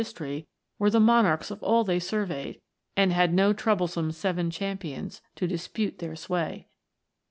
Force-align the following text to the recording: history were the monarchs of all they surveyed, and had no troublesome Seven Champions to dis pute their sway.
history 0.01 0.47
were 0.79 0.89
the 0.89 0.99
monarchs 0.99 1.51
of 1.51 1.61
all 1.61 1.83
they 1.83 1.99
surveyed, 1.99 2.59
and 2.97 3.13
had 3.13 3.31
no 3.31 3.53
troublesome 3.53 4.11
Seven 4.11 4.49
Champions 4.49 5.21
to 5.35 5.45
dis 5.45 5.67
pute 5.67 5.99
their 5.99 6.15
sway. 6.15 6.67